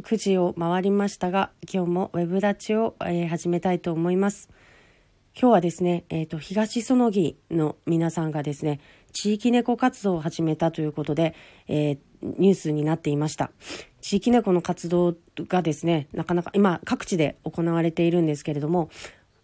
[0.00, 4.48] 9時を回りましたが、今日もウェブ立ちを、えー、始めたいと思います。
[5.38, 8.80] 今日はですね、えっ、ー、と、東園木の皆さんがですね、
[9.12, 11.34] 地域猫活動を始めたということで、
[11.68, 13.50] えー、ニュースになっていました。
[14.00, 15.14] 地域猫の活動
[15.48, 18.90] がですね、なかなか今各地で行われているんですけれども、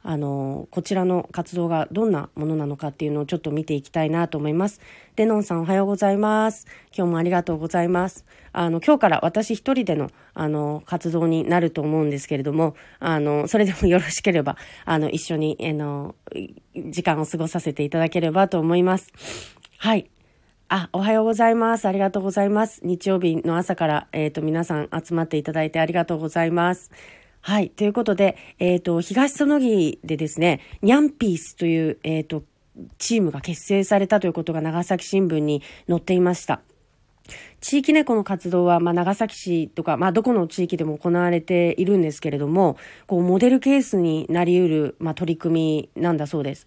[0.08, 4.80] あの、こちらの活動がどんなものなのかっていうのをちょっと見ていきたいなと思います。
[5.16, 6.68] レノンさんおはようございます。
[6.96, 8.24] 今日もありがとうございます。
[8.52, 16.14] あの、今日から私一人での、あの、活動になると思うんですけれども、あの、それでもよろしければ、あの、一緒に、あの、
[16.76, 19.12] 時間を過ごさせていただければと思います。
[19.78, 20.08] はい。
[20.68, 21.86] あ、おはようございます。
[21.88, 22.80] ありがとうございます。
[22.84, 26.92] 日曜日の朝から、えっ、ー、と、皆さん集まっていただいてありがとうございます。
[27.46, 27.70] はい。
[27.70, 32.42] ということで、えっ、ー、と、東園木でですね、ニャンピースという、えっ、ー、と、
[32.98, 36.60] チームが結成されたということが長崎新聞に載っていました。
[37.60, 46.66] 地域猫の活動は、まあ、長崎市とか、まあ、どこの地域でも行われているんですけれども、こう、モデルケースになり得る、まあ、取り組みなんだそうです。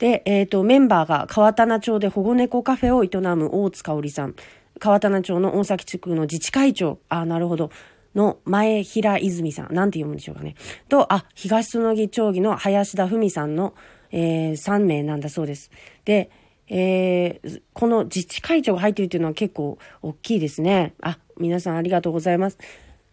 [0.00, 4.34] で、えっ、ー、と、メンバーが川棚町で保護猫カフェを営む大津香織さん、
[4.80, 7.70] 川棚町の大崎地区の自治会長、あ、なるほど。
[8.14, 10.54] の前平泉さん、なんて読むんでしょうかね。
[10.88, 13.74] と、あ、東園木町議の林田文さんの、
[14.10, 15.70] えー、3名なんだそうです。
[16.04, 16.30] で、
[16.68, 20.94] えー、この自治会長が入っているというのは結構大きいですね。
[21.02, 22.58] あ、皆さんありがとうございます。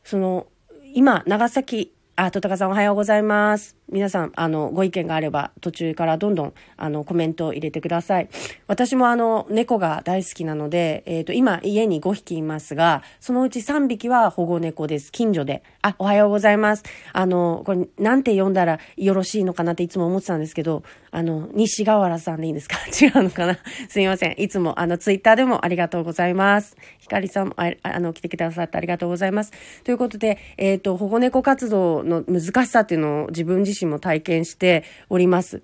[0.04, 0.48] その、
[0.94, 3.79] 今、長崎あ、戸高さんおはようございます。
[3.92, 8.30] 皆さん、あの、ご意見があれば、途中からどんどん、あの、コメントを入れてください。
[8.68, 15.12] 私もあの、猫が大好きなので、えっ、ー、と、今、家に5匹いますが、そのうち3匹は保護猫です。
[15.12, 15.64] 近所で。
[15.82, 16.84] あ、おはようございます。
[17.14, 22.78] あの、これ、なんて読んだらよろしいのかなっていつも思ってたんですけど、あの、西河原さんでいいんですか？
[22.94, 23.58] 違うのかな？
[23.88, 24.36] すいません。
[24.38, 26.78] いつも、あの、ツイッターでもありがとうございます。
[27.00, 29.52] ひかりさんも、ああの、来てくださってありがとうございます。
[29.84, 35.62] ということで、えっ、ー、と、保護猫活動の難しさっていうのを自分自身も体験しております。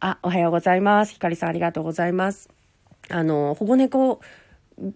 [0.00, 1.12] あ、おはようございます。
[1.12, 2.48] ひかりさんありがとうございます。
[3.08, 4.20] あの、保護猫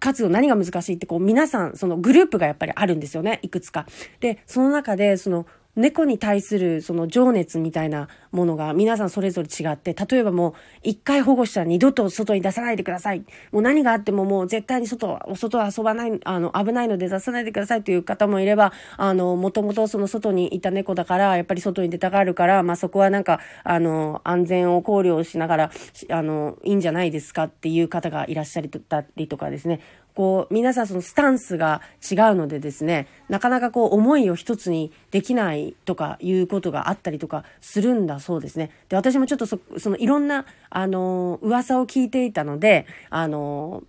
[0.01, 3.41] 活動何が難しいってこう皆さんそのグループがやっぱりあるんですよね。
[3.43, 3.87] いくつか。
[4.21, 5.47] で、その中でその
[5.77, 13.25] 猫に対するその情熱みたいなものが皆さんそれぞれ違って、例えばもう一回保護したら二度と外に出さないでください。
[13.53, 25.71] もう何があってももう絶対に外、外遊ばない、あの、危ないので出さないでくださいという方もいれば、あの、もともとその外にいた猫だから、やっぱり外に出たがるから、まあそこはなんか、あの、安全を考慮しながら、
[26.11, 29.81] あの、いいんじゃないですかっていう方がいらっしゃりたりとかですね。
[30.17, 38.71] こう、皆さんそのスタンスが違うのでですね、なかなかこう思いを一つにできないとかいうことがあったりとかするんだそうですね。
[38.89, 43.85] で、私もちょっとそそのいろんな、あの、噂を聞いていたので、あの、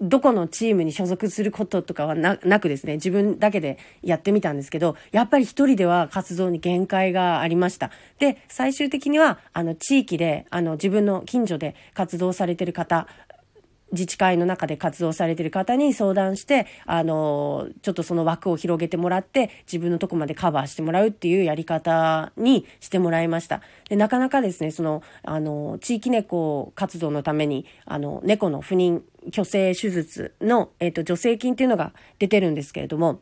[0.00, 7.90] どこのチームに所属することとかはなくですね、自分だけでやってみたんですけど、やっぱり一人では活動に限界がありました。
[8.18, 13.06] で、最終的には、あの、地域で、あの、自分の近所で活動されてる方
[13.92, 23.60] 自治会の中で活動されている方に相談して、あの、ちょっとその枠を広げてもらって、自分のとこまでカバーしてもらうっていうやり方にしてもらいました。
[23.88, 33.20] で、なかなかですね、その、あの、地域猫活動のために、あの、猫の不妊、去勢手術の、えっ、ー、と、助成金っていうのが出てるんですけれども、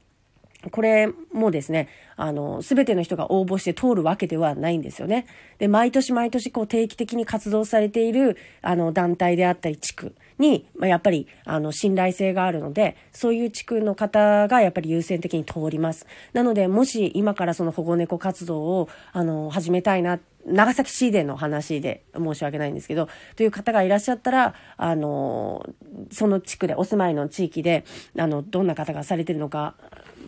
[0.71, 5.27] これもですね、あの、すべての人が応募して通るわけではないんですよね。
[5.59, 16.07] で、毎年毎年こう定期的に活動されている、あの、団体であったり地区に、まあ、やっぱり、あの、信頼性があるので、そういう地区の方がやっぱり優先的に通ります。
[16.35, 25.69] なので、もし今からその保護猫活動を、あの、始めたいなっ、長崎市での話で申し訳ないんですけど、という方がいらっしゃったら、あの、
[26.11, 27.85] その地区で、お住まいの地域で、
[28.19, 29.75] あの、どんな方がされてるのか、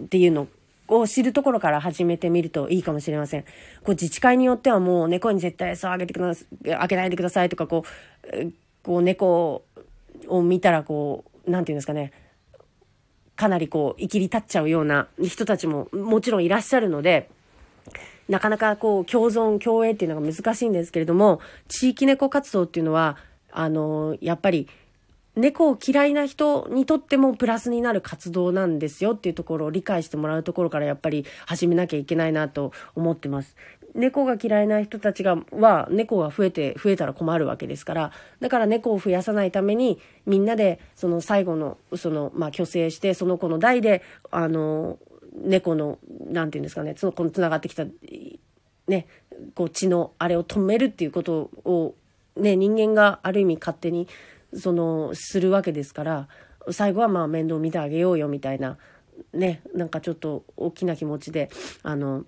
[0.04, 0.48] っていうの
[0.88, 3.42] を知るところから始めてみるといいかもしれません。
[3.42, 3.48] こ
[3.86, 7.84] う自治会によってはもう猫に絶対餌をあげてください、あげないでくださいとか、こ
[8.32, 8.52] う、
[8.82, 9.64] こう猫
[10.28, 12.12] を見たらこう、なんていうんですかね、
[13.36, 17.31] かなりこう、生きり立っちゃうような人たちももちろんいらっしゃるので、
[18.28, 23.16] なかなかこう、共存、共栄っていうのが難しいんですけれども、地域猫活動っていうのは、
[23.50, 24.69] あの、やっぱり、
[25.34, 33.56] 猫を嫌いな人にとってもプラスになる活動なんですよっていうところを理解してもらうところからやっぱり始めなきゃいけないなと思ってます。
[33.94, 44.98] 猫が嫌いな人たちがは猫が増えて増えたら困るわけですからだから猫を増やさないためにみんなでその最後のそのまあ虚勢してその子の代であの
[45.34, 47.84] 猫のなんていうんですかねそのこのつながってきた
[48.87, 49.06] ね
[49.55, 51.94] こう血のあれを止めるっていうことを
[52.37, 54.08] ね人間がある意味勝手に
[54.55, 56.29] そのするわけですから
[56.70, 58.76] 最後はまあ面倒見てあげようよみたいな
[59.32, 61.50] ねなんかちょっと大きな気持ちで
[61.82, 62.25] あの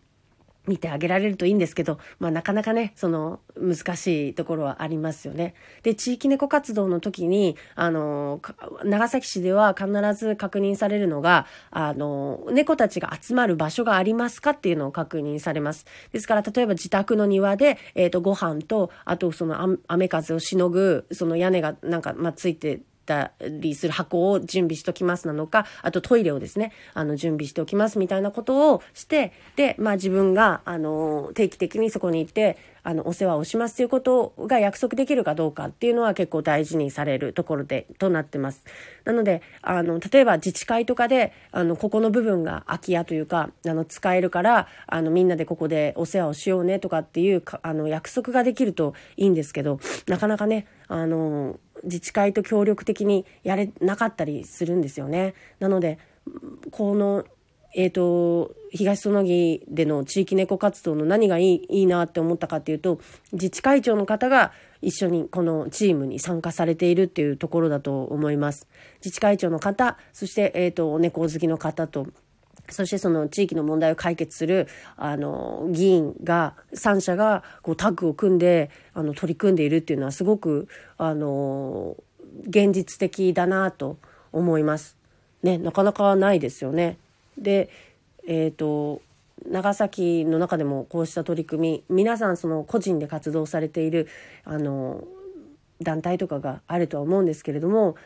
[0.67, 5.55] 見てあげられるといいんですけど、まあなかなかね、その難しいところはありますよね。
[5.83, 8.41] で、地域猫活動の時に、あの、
[8.85, 15.85] 長崎市では必ず確認されるのが、あの、猫たちが集まる場所がありますかっていうのを確認されます。
[16.13, 32.57] ですから、例えば自宅の庭で、えっ、ー、と、ご飯と、あとその雨風をしのぐ、その屋根がなんか、まあ、ついてたりする箱を準備しておきますなのか、あとトイレをですね、あの、準備しておきますみたいなことをして、で、まあ自分が、あの、定期的にそこに行って、
[32.87, 38.63] あの、お世話をしますということが約束できるかどうかっていうのは結構大事にされるところで、となってます。
[39.05, 55.35] なので、あの、例えば自治会とかで、あの、ここの部分が空き家というか、あの、使えるから、あの、みんなでここでお世話をしようねとかっていう、あの、約束ができるといいんですけど、なかなかね、あの、自治会と協力的にやれなかったりするんですよね。
[55.61, 55.99] なので、
[56.71, 57.25] この、
[57.75, 63.01] えっ、ー、と、東園木での地域猫活動の何がいいいいなって思ったかっていうと、
[63.33, 68.69] 自治会長の方が一緒にこのチームに参加されているっていうところだと思います。
[69.05, 72.07] 自治会長の方、そして、えっ、ー、と、猫好きの方と、
[72.71, 81.97] そしてその地域の問題を解決する、あの、議員が、3社がこうタッグを組んで、あの、取り組んでいるっていうのはすごく、あの、
[82.49, 83.99] 現実的だなと
[84.33, 84.97] 思います。
[85.43, 86.99] ね、なかなかないですよね。
[87.37, 87.69] で、
[88.27, 89.03] えっ、ー、と、
[89.47, 94.09] 長崎の中でもこうした取り組み、皆さんその個人で活動されている、
[94.45, 95.05] あの、
[95.83, 97.97] 団体とかがあるとは思うんですけれども、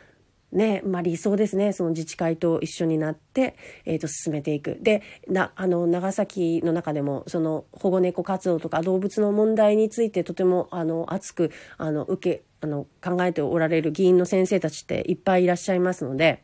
[0.51, 1.73] ね、まあ理想ですね。
[1.73, 3.55] その自治会と一緒になって、
[3.85, 4.79] えっ、ー、と、進めていく。
[4.81, 16.43] で、な、あの、長崎の中でも、その保護猫活動とか動物の問題についてとても、あの、熱く、あの、受け、あの、考えておられる議員の先生たちっていっぱいいらっしゃいますので、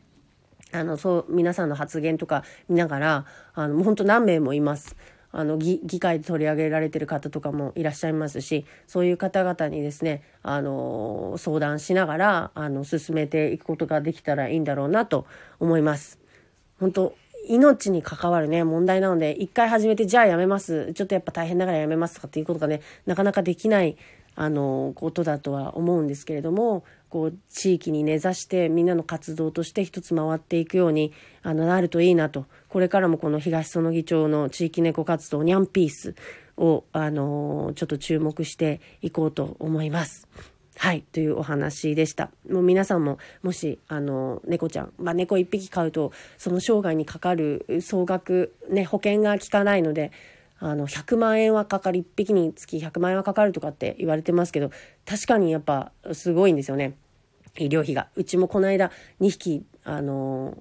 [0.72, 4.96] あの、そう、皆さんの発言とか見ながら、あの、もう本当何名もいます。
[5.38, 15.26] あの議会で取り上げられてる方とかもいらっしゃいますしそういう方々にですねあの相談しながらあの進めていくことができたらいいんだろうなと
[15.60, 16.18] 思います。
[16.80, 17.14] 本当
[17.48, 20.92] 命に関わるね、問題なので、一回始めて、じゃあやめます。
[20.94, 23.96] ちょっとやっぱ大変だからやめますとかっていうことがね、なかなかできない
[24.36, 31.12] あのことだとは思うんですけれどもこう地域に根ざしてみんなの活動として一つ回っていくように
[31.42, 36.14] あのなるといいなとこれからもこの東園議長の地域猫活動ニャンピース
[36.56, 40.26] をあのちょっと注目していこうと思います。
[40.78, 42.30] はい、というお話でした。
[42.50, 50.12] もう皆さんも、もし、あの、猫ちゃん、まあ、猫1匹飼うと、その生涯にかかる総額、ね、保険が効かないので、
[50.58, 54.70] あの100万円はかかる1匹につき100万円はかかるとかって言われてますけど
[55.04, 56.96] 確かにやっぱすごいんですよね。
[57.58, 58.08] 医療費が。
[58.16, 60.56] うちもこの間2匹あの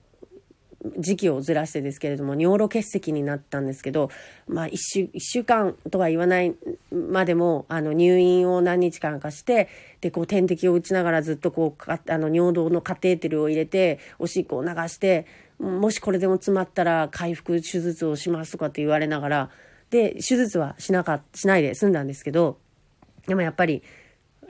[0.98, 4.10] 時期をずらしてですけれども尿路結石になったんですけど、
[4.48, 6.56] まあ、1, 週1週間とは言わない
[6.92, 9.70] までもあの入院を何日間かして
[10.02, 15.26] でこう点滴を打ちながらずっとこうあの尿道のカテーテルを入れておしっこを流して
[15.60, 19.50] もしこれでも詰まったら回復手術をしますとかって言われながら
[19.90, 22.58] で、手術はしなか、しないで済んだんですけど、
[23.28, 23.84] でもやっぱり、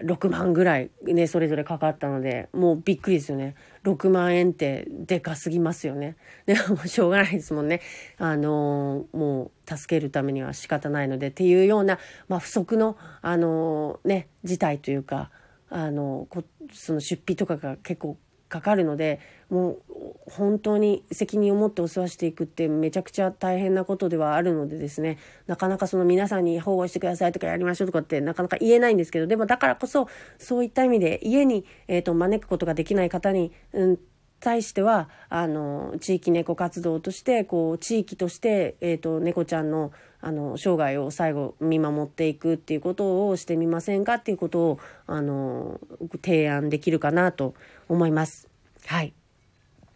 [0.03, 3.55] 6万ぐらいね、それぞれかかったので、もうびっくりですよね。
[3.83, 6.17] 6万円ってでかすぎますよね。
[6.45, 7.81] でもしょうがないですもんね。
[8.17, 15.31] あのー、もう助けるためには仕方ないのでっていうような、まあ、不足の、あのー、ね、事態というか、
[15.69, 16.43] あのー、
[16.73, 18.17] その出費とかが結構
[18.55, 19.19] かかるので、
[19.49, 19.81] もう
[20.31, 30.07] 本当に責任を持ってお世話していくってめちゃくちゃ大変なことではあるのでですねなかなかその皆さんに保護してくださいとかやりましょうとかってなかなか言えないんですけどでもだからこそ
[30.39, 33.99] そういった意味で家に、えーと、招くことができない方に、うん、
[34.39, 45.79] 対してはあの地域猫活動としてこう地域として、えーと、猫ちゃんのあの生涯を最後見守っていくっていうことをしてみませんかっていうことをあの
[46.23, 47.53] 提案できるかなと
[47.89, 48.47] 思います。
[48.85, 49.13] はい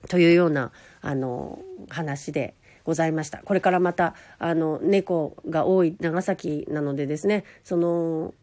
[0.08, 2.56] というようなあの話で
[2.86, 3.40] ございました。
[3.40, 8.34] これからまたあの猫が多い長崎なのでですねその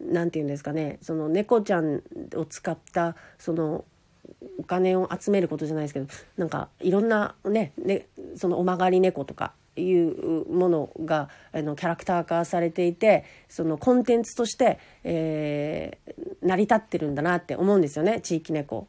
[0.00, 2.02] 何て言うんですかねその猫ちゃん
[2.34, 3.84] を使ったその
[4.58, 18.88] お金を集めることじゃないですけどなんかいろんなねねそのお曲がり猫とかいうものがあのキャラクター化されていてそのコンテンツとして、えー、成り立ってるんだなって思うんですよね地域猫。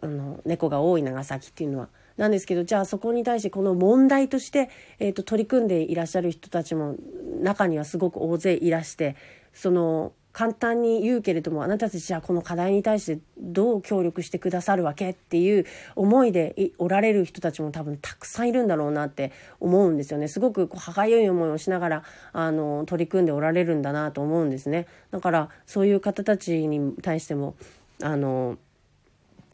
[0.00, 1.88] あの猫が多い長崎っていうのは。
[2.16, 6.96] なんですけどじゃあそこに対してこの問題として、えーと、取り組んでいらっしゃる人たちも
[7.40, 9.16] 中にはすごく大勢いらして
[9.54, 20.28] その簡単に言うけれどもあなたたちはこの課題に対してどう協力してくださるわけっていう思いでおられる人たちも多分たくさんいるんだろうなって思うんですよね。
[20.28, 24.86] すごくこう歯がゆい思いをしながらあの取り組んでおられるんだなと思うんですね。
[25.10, 27.54] だからそういう方たちに対しても
[28.02, 28.56] あの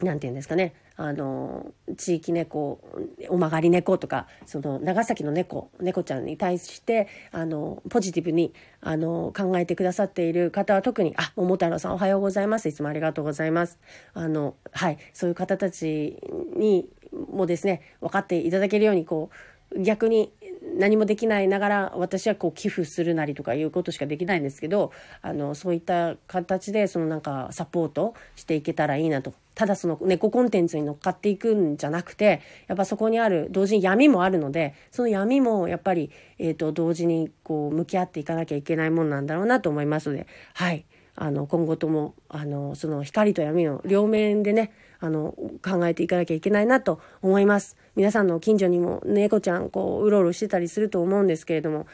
[0.00, 0.74] 何て言うんですかね。
[1.00, 2.80] あの地域猫
[3.28, 12.68] お曲がり猫とかその長崎の猫猫ちゃんに対してあのポジティブにあの考えてくださっている方は特に「あ桃太郎さんおはようございます。
[12.68, 13.78] いつもありがとうございます」
[14.12, 16.20] あのはいそういう方たち
[16.56, 16.88] に
[17.30, 20.32] もですね分かっていただけるようにこう逆に
[20.78, 29.34] 何もできないながら私はこう寄付するなりとかいうことしかできないんですけどあのそういった形でそのなんかサポートしていけたらいいなと。
[29.54, 40.84] ただその猫コンテンツに乗っかっていくんじゃなくてやっぱそこにある同時に闇もあるのでその闇もやっぱり、えーと、同時にこう向き合っていかなきゃいけないもんなんだろうなと思いますのではい。
[41.20, 44.70] あの今後ともあのその光と闇の両面でね
[45.00, 47.76] あの考えていかなきゃいけないなと思います。
[47.96, 51.86] 皆さんの近所にも猫ちゃんこううろうろしてたりすると思うんですけれども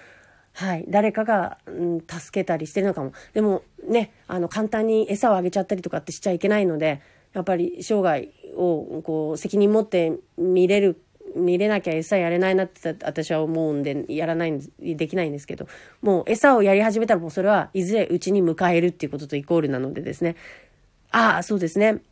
[0.55, 3.13] はい、誰かが、うん、助けたりしてるのかも。
[3.33, 11.01] でもねあの簡単に餌をあげちゃったりとかってしちゃいけないのでやっぱり生涯をこう責任持って見れる
[11.35, 15.67] 見れなきゃ餌やれないなって私は思うんでやらないできないんですけど
[16.01, 20.37] もう餌をやり始めたらもうそれはいずれうちに迎えるっていうこととイコールなのでですね。
[21.11, 22.03] ああそうですね。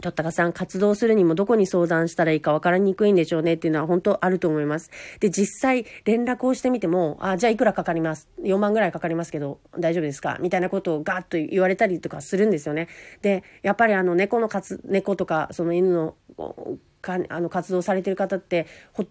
[0.00, 4.90] とったかさん、活動するにもどこに相談したらいいか分からにくいんでしょうねっていうのは本当あると思います。
[5.20, 8.28] で、実際連絡をしてみても、あ、じゃあいくらかかります。
[8.42, 10.38] 4万ぐらいかかりますけど、大丈夫ですか？
[10.40, 12.88] みたいなことをガッと言われたりとかするんですよね。
[13.22, 16.16] で、やっぱりあの猫の活、猫とかその犬の
[17.04, 18.66] かあの活動されてる方って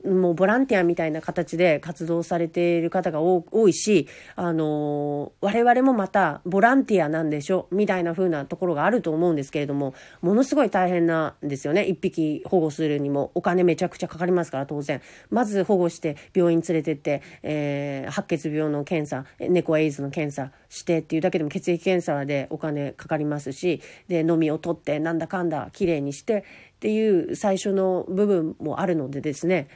[0.06, 13.32] もうボランティアみたいな形で活動されている方が多いし、あの我々もまたボランティアなんでしょみたいな風なところがあると思うんですけれどもものすごい大変なんですよね1匹保護するにも。
[13.36, 15.02] お金めちゃくちゃかかりますから当然。
[15.30, 26.44] まず保護して病院連れてって、えー、白血病の検査猫エイズの検査してっていうだけでも血液検査でお金かかりますしで飲みを取ってなんだかんだきれいにして
[26.84, 29.70] っていう最初の部分もあるのでですね。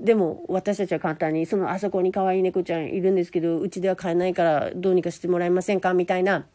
[0.00, 6.46] でも私たちは簡単にそのあそこに可愛い猫ちゃんいるんですけどうちでは飼えないからどうにかしてもらえませんかみたいな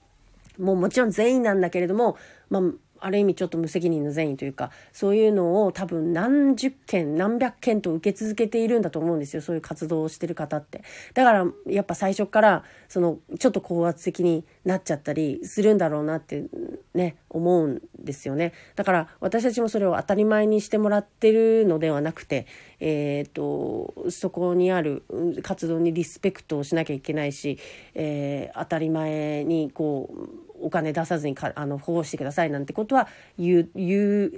[0.60, 2.18] もうもちろん全員なんだけれども、
[2.50, 2.62] まあ、
[3.00, 9.42] ある意味ちょっと無責任の善意というかそういうのを多分何十件何百件と受け続けているんだと思うんですよ。
[9.42, 10.84] そういう活動をしてる方って。
[11.14, 16.46] だからやっぱ最初からそのちょっと高圧的になっちゃったりするんだろうなって
[16.94, 18.54] ね思うんですよね。
[18.76, 22.48] だから私たちもそれを当たり前にしてもらってるのではなくて
[22.80, 25.04] えーと、そこにある
[25.44, 27.58] 活動にリスペクトをしなきゃいけないし、
[27.94, 33.08] えー、当たり前にこうお金出さずにかあの保護してくださいなんてことは
[33.38, 33.70] 言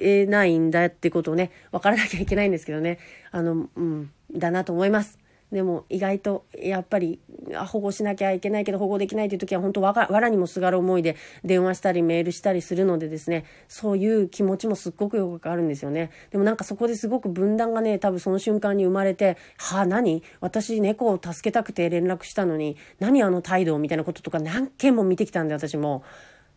[0.01, 2.99] えないんだってことをね分からなきゃいけないんですけどね
[3.31, 5.17] あの、うん、だなと思います。
[5.51, 7.19] でも意外とやっぱり
[7.67, 16.11] 保護しなきゃいけないけど保護できないという時は本当わらにもすがる思いで電話したりメールしたりするのでですねそういう気持ちもすっごくよくあるんですよね。
[16.31, 20.21] でもなんかそこですごく分断がね多分その瞬間に生まれてはあ何？
[20.41, 26.03] 私猫を助けたくて連絡したのに何あの態度みたいなこととか何件も見てきたんで私も。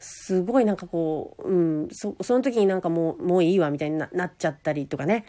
[0.02, 1.54] すごいなんかこう、う
[1.84, 5.26] ん、そその時になんかもうもういいわみたいになっちゃったりとかね。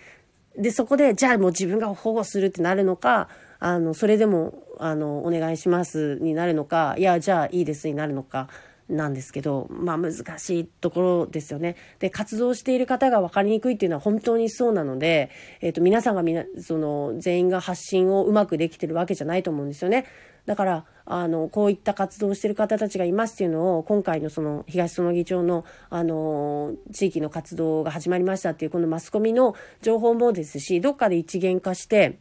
[0.58, 3.30] でそこでじゃあもう自分が保護するってなるのか
[3.62, 8.50] あの、それでも、あの、お願いしますになるのか、いや、じゃあいいですになるのか、
[8.89, 11.75] なんですけど、まあ難しいところですよね。
[12.00, 15.30] で、活動している方が分かりにくいっていうのは本当にそうなので、
[15.62, 20.06] えっ、ー、と、皆さんがみな、その、全員が発信をうまくできてるわけじゃないと思うんですよね。
[20.48, 32.18] だから、あの、こういった活動をしてる方たちがいますっていうのを、今回のその、東園議長の、あの、地域の活動が始まりましたっていう、このマスコミの情報もですし、どっかで一元化して、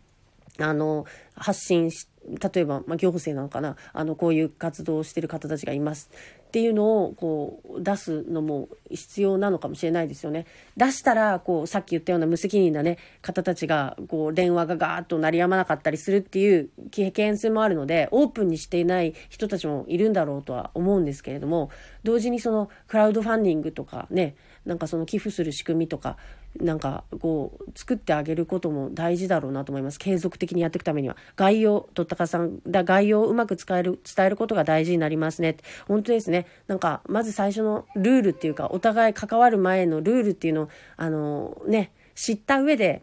[0.63, 6.11] あの、発信し、例えば、まあ、行政なのかな、あの、こういう活動をしてる方たちがいます
[6.49, 10.47] っていうのを、こう、出すのも必要なのかもしれないですよね。
[10.77, 21.71] 出したら、こう、さっき言ったような無責任なね、方たちが、こう、電話がガーッと鳴りやまなかったりするっていう危険性もあるので、オープンにしていない人たちもいるんだろうとは思うんですけれども、
[22.05, 24.35] 同時にその、クラウドファンディングとかね、
[24.67, 26.17] なんかその寄付する仕組みとか
[26.59, 29.99] なんかこう作ってあげることも大事だろうなと思います。
[29.99, 31.17] 継続的にやっていくためには。
[31.37, 35.57] 概要とったかさんだ概要をうまく使える伝えることが大事になりますね。
[35.87, 36.47] 本当ですね。
[36.67, 43.03] なんかまず最初のルールっていうかお互い関わる前のルールっていうのをあのね知った上で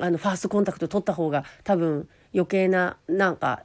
[0.00, 3.64] あのファーストコンタクト取った方が多分余計ななんか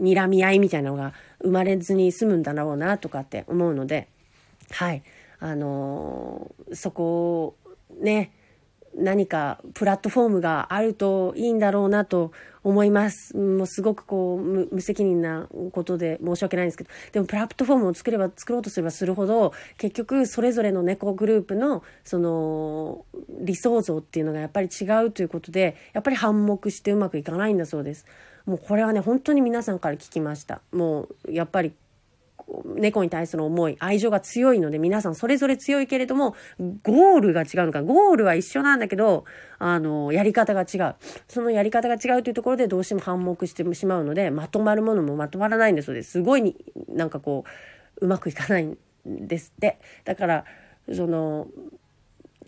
[0.00, 4.08] 睨み合いみたいなのが生まれずに済むんだろうなとかって思うので、
[4.70, 5.02] はい。
[5.40, 8.32] あの、そこをね、
[8.96, 12.32] 何かプラットフォームがあるといいんだろうなと
[12.62, 13.36] 思います。
[13.36, 28.06] もうすごくこう無責任なことで申し訳ないんですけど、でもプラットフォームを作れば作ろうとすればするほど、結局それぞれの猫グループのその理想像っていうのがやっぱり違うということで、やっぱり反目してうまくいかないんだそうです。
[28.46, 30.60] もうこれはね、本当に皆さんから聞きました。
[30.72, 31.72] もうやっぱり
[32.76, 36.34] 猫に対する思い、愛情が強いので、皆さんそれぞれ強いけれども、
[36.82, 39.24] ゴールが違うのか、ゴールは一緒なんだけど、
[39.58, 40.94] あの、やり方が違う。
[41.28, 46.56] そのやり方が違うというところでどうしても反目してしまうので、まとまるものもまとまらないんですので、すごいに
[46.88, 47.44] なんかこ
[48.00, 49.78] う、うまくいかないんですって。
[50.04, 50.44] だから、
[50.92, 51.48] その、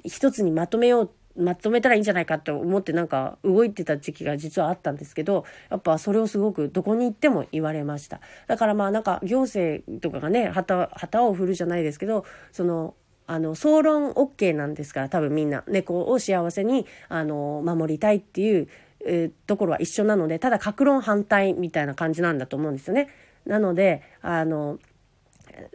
[0.05, 12.95] 一つにまとめようまとめたらいいんじゃないかって思ってなんか動いてた時期が実はあったんですけどやっぱそれをすごくどこに行っても言われましただからまあなんか行政とかがね旗旗を振るじゃないですけどその
[13.26, 18.69] あの総論 OK なんですから多分みんな猫を幸せにあの守りたいっていう、
[19.05, 23.09] えー、ところは一緒なのでただ格論反対みたいな感じなんだと思うんですよね。
[23.45, 24.78] なのであの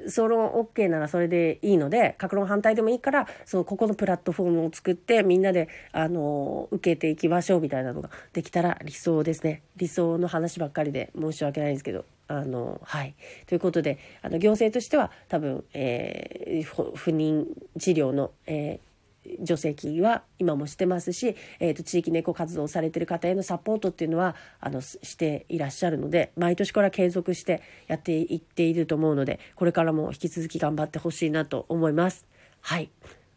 [0.08, 9.62] 総論 OK ならそれでいいので格論反対でもいいからそうここのプラットフォームを作ってみんなであの受けていきましょうみたいなのができたら理想ですね。
[9.78, 12.06] 理想の話ばっかりで申し訳ないんですけど。
[12.28, 13.14] あのはい。
[13.46, 17.46] ということであの行政としては多分、えー、不妊
[17.78, 18.91] 治療の、えー
[19.40, 32.25] 助成金は今もしてますし、えーと、地域猫活動されてる方へのサポートっていうのはあのしていらっしゃるので毎年から継続してやっていっていると思うのでこれからも引き続き頑張ってほしいなと思います。
[32.62, 32.90] はい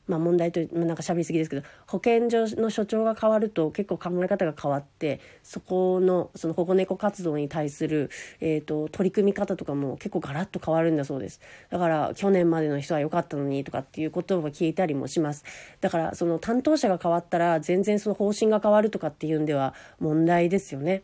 [0.07, 11.41] まあ、問題となんか喋りすぎですけど保健所の所長が変わると結構考え方が変わってそこのその保護猫活動に対する、えーと、取り組み方とかも結構ガラッと変わるんだそうです。
[11.71, 15.45] だから去年までの人は良かったのにとかっていうことを聞いたりもします。
[15.81, 21.03] だからその担当者が変わったら全然その方針が変わるとかっていうんでは問題ですよね。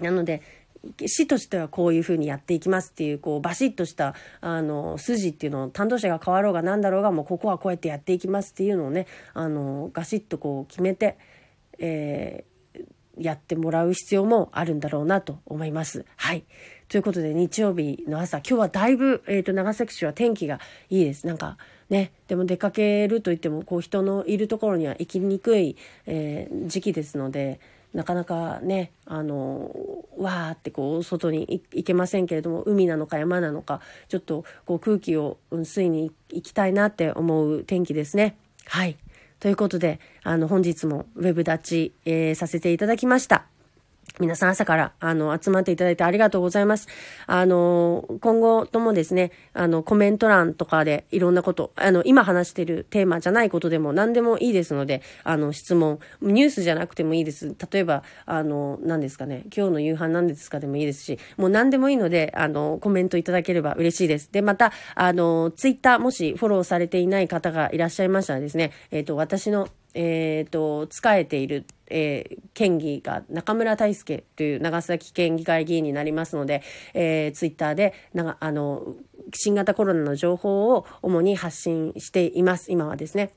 [0.00, 0.42] なので
[1.06, 11.18] 市としてはこういうふうにやっていきますっていうこうバシッとしたあの筋っていうのを担当者が変わろうが何だろうがもうここはこうやってやっていきますっていうのをねあのガシッとこう決めて、
[11.78, 12.84] えー、
[13.18, 16.04] やってもらう必要もあるんだろうなと思います。
[16.16, 16.44] はい
[16.88, 21.26] ということで日曜日の朝今日はだいぶ、えーと、長崎市は天気がいいです。
[21.26, 21.56] なんか
[21.90, 27.60] ね、でも出かけるといってもこう人のいるところには行きにくい、えー、時期ですので
[27.94, 29.70] なかなかねあの
[30.18, 38.36] わーってこう外に行けませんけれども海なのか山なのかちょっとこう空気を吸いに行きたいなって思う天気ですね。
[38.66, 38.96] はい
[39.40, 43.46] ということであの本日もウェブ立ち、えー、させていただきました。
[44.20, 46.86] 皆さん朝から、あの、集まっていただいてありがとうございます。
[47.26, 57.56] あの、今後ともですね、あの、コメント欄とかでいろんなこと、あの、今話してるテーマじゃないことでも何でもいいですので、あの、質問、ニュースじゃなくてもいいです。
[57.72, 64.30] 例えば、あの、何ですかね、今日の夕飯何ですかでもいいですし、もう何でもいいので、あの、コメントいただければ嬉しいです。
[64.30, 78.94] で、また、あの、ツイッター、もしフォローされていない方がいらっしゃいましたらですね、えっ、ー、と、私のえーと、仕えている、えー、県議が中村大輔という長崎県議会議員になりますので、えー、ツイッターでなあの
[79.32, 83.30] 新型コロナの情報を主に発信しています今はですね。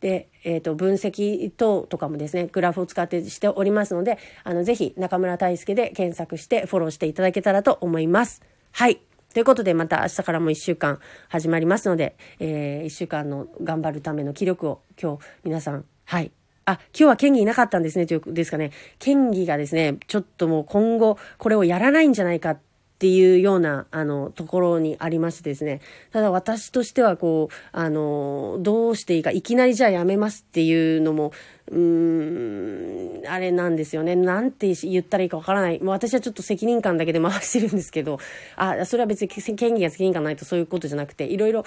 [0.00, 8.42] で、えーと、分析等とかもですねグラフを使ってしておりますのであのぜひ中村大輔で検索してフォローしていただけたらと思います。
[8.72, 9.00] はい
[9.34, 16.32] ということでまた明日からも1週間始まりますので、えー、1週間の頑張るための気力を今日皆さんはい。
[16.64, 18.72] あ、今日は県議いなかったんですね、というですかね。
[18.98, 22.58] 県議がですね、ちょっともう今後これをやらないんじゃないかっ
[22.98, 25.82] ていうような、あの、ところにありましてですね。
[26.10, 31.32] ただ私としてはこう、あの、どうしていいか、いきなりじゃあやめますっていうのも、
[31.70, 34.16] うーん、あれなんですよね。
[34.16, 35.78] なんて言ったらいいかわからない。
[35.80, 38.18] もう私はちょっと責任感だけで回してるんですけど、
[38.56, 41.64] あ、それは別に県議が責任感ないとそういうことじゃなくて、いろいろ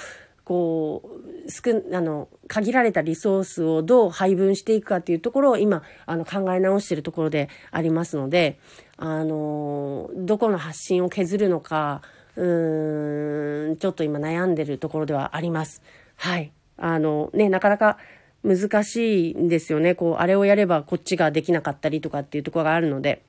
[0.51, 1.01] こ
[1.45, 8.59] う少あの限られたリソースをどう配分していくかっていうところを今あの考え直しているところでありますので
[8.97, 12.01] あのどこの発信を削るのか
[12.35, 15.81] うーんちょっと今悩んでるところではあります。
[16.17, 17.97] はいあのねなかなか
[18.43, 23.23] 難しいんですよねこうあれをやればこっちができなかったりとかっていうところがあるので。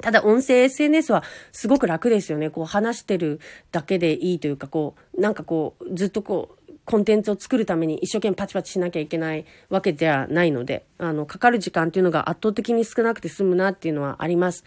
[0.00, 2.50] ただ音声 SNS はすごく楽ですよね。
[2.50, 3.40] こう話してる
[3.72, 6.57] だけでいいというか、こう、なんかこう、ずっとこう、
[6.88, 14.64] コンテンツを作るために一生懸命パチパチしなきゃいけないわけではないので、あの、かかる時間っていうのが圧倒的に少なくて済むなっていうのはあります。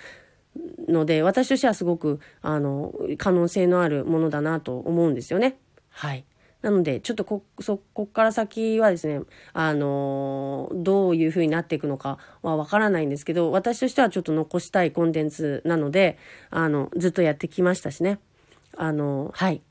[0.88, 5.58] ので、私としてはすごく、あの、可能性のあるものだなと思うんですよね。
[5.90, 6.24] はい。
[6.62, 9.22] なので、ちょっとこ、そ、こっから先はですね、
[9.54, 16.20] あのどういう風になっていくのかはわからないんですけど、私としてはちょっと残したいコンテンツなので、
[16.52, 18.20] あの、ずっとやってきましたしね。
[18.78, 19.64] あのはい。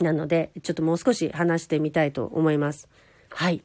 [0.00, 2.88] なので、ちょっともう少し話してみたいと思います。
[3.30, 3.62] はい。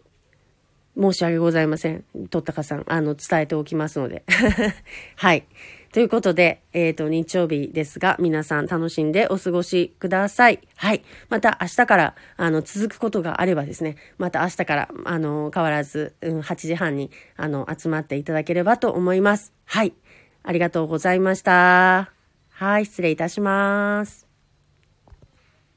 [1.00, 2.04] 申し訳ございません。
[2.30, 4.24] とったかさん、あの、伝えておきますので。
[5.16, 5.46] はい。
[5.94, 10.60] ということで、えっ、ー、と、日曜日ですが、皆さん楽しんでお過ごしください。
[10.76, 11.04] はい。
[11.30, 19.54] また明日から、あの、続くことがあればですね、また明日から、あの、変わらず、うん、8時半に、あの、集まっていただければと思います。
[19.66, 19.94] はい。
[20.44, 22.12] ありがとうございました。
[22.50, 24.31] はい、失礼いたします。